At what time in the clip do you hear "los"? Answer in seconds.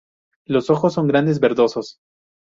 0.47-0.71